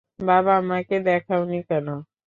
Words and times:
বাবা, 0.21 0.51
আমাকে 0.61 0.95
দেখাও 1.07 1.41
নি 1.45 1.57
কেনো? 1.67 1.95